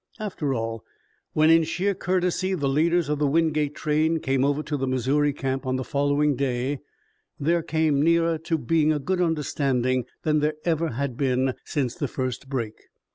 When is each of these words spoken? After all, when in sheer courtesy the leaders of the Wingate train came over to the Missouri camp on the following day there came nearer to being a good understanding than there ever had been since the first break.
After 0.19 0.51
all, 0.55 0.83
when 1.33 1.51
in 1.51 1.63
sheer 1.63 1.93
courtesy 1.93 2.55
the 2.55 2.67
leaders 2.67 3.07
of 3.07 3.19
the 3.19 3.27
Wingate 3.27 3.75
train 3.75 4.19
came 4.19 4.43
over 4.43 4.63
to 4.63 4.75
the 4.75 4.87
Missouri 4.87 5.31
camp 5.31 5.63
on 5.67 5.75
the 5.75 5.83
following 5.83 6.35
day 6.35 6.79
there 7.39 7.61
came 7.61 8.01
nearer 8.01 8.39
to 8.39 8.57
being 8.57 8.91
a 8.91 8.97
good 8.97 9.21
understanding 9.21 10.05
than 10.23 10.39
there 10.39 10.55
ever 10.65 10.87
had 10.93 11.17
been 11.17 11.53
since 11.65 11.93
the 11.93 12.07
first 12.07 12.49
break. 12.49 12.73